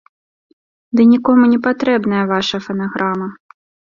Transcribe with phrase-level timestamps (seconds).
[0.99, 3.27] Ды нікому не патрэбная ваша фанаграма!